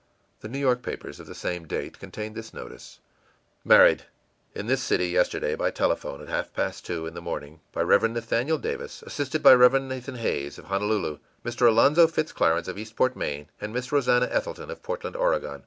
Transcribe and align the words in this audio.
The 0.39 0.47
New 0.47 0.57
York 0.57 0.81
papers 0.81 1.19
of 1.19 1.27
the 1.27 1.35
same 1.35 1.67
date 1.67 1.99
contained 1.99 2.33
this 2.33 2.55
notice: 2.55 3.01
MARRIED. 3.63 4.05
In 4.55 4.65
this 4.65 4.81
city, 4.81 5.09
yesterday, 5.09 5.53
by 5.53 5.69
telephone, 5.69 6.19
at 6.23 6.27
half 6.27 6.51
past 6.55 6.87
two 6.87 7.05
in 7.05 7.13
the 7.13 7.21
morning, 7.21 7.59
by 7.71 7.81
Rev. 7.83 8.09
Nathaniel 8.09 8.57
Davis, 8.57 9.03
assisted 9.03 9.43
by 9.43 9.53
Rev. 9.53 9.79
Nathan 9.83 10.15
Hays, 10.15 10.57
of 10.57 10.65
Honolulu, 10.65 11.19
Mr. 11.45 11.67
Alonzo 11.67 12.07
Fitz 12.07 12.31
Clarence, 12.31 12.67
of 12.67 12.79
Eastport, 12.79 13.15
Maine, 13.15 13.51
and 13.61 13.73
Miss 13.73 13.91
Rosannah 13.91 14.25
Ethelton, 14.33 14.71
of 14.71 14.81
Portland, 14.81 15.15
Oregon. 15.15 15.59